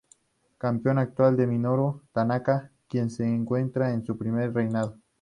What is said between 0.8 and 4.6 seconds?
actual es Minoru Tanaka, quien se encuentra en su primer